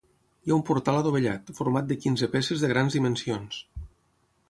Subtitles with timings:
[0.45, 3.65] Hi ha un portal adovellat, format de quinze peces de grans dimensions.